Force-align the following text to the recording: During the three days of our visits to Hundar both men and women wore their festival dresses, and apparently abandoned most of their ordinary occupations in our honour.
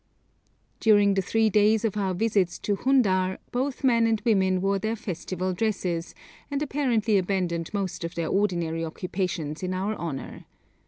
During 0.79 1.13
the 1.13 1.21
three 1.21 1.51
days 1.51 1.85
of 1.85 1.95
our 1.95 2.15
visits 2.15 2.57
to 2.57 2.75
Hundar 2.75 3.37
both 3.51 3.83
men 3.83 4.07
and 4.07 4.19
women 4.25 4.59
wore 4.59 4.79
their 4.79 4.95
festival 4.95 5.53
dresses, 5.53 6.15
and 6.49 6.59
apparently 6.63 7.19
abandoned 7.19 7.71
most 7.71 8.03
of 8.03 8.15
their 8.15 8.27
ordinary 8.29 8.83
occupations 8.83 9.61
in 9.61 9.75
our 9.75 9.95
honour. 9.95 10.45